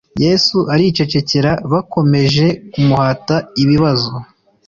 yesu 0.25 0.57
aricecekera 0.73 1.51
bakomeje 1.71 2.45
kumuhata 2.71 3.35
ibibazo 3.61 4.13